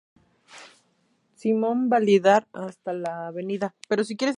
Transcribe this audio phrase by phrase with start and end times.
[1.35, 3.35] Simón Bolívar hasta la Av.